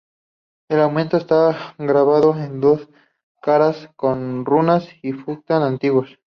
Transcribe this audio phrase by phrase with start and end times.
[0.67, 2.89] El amuleto está grabado en dos
[3.39, 6.05] caras con runas del futhark antiguo.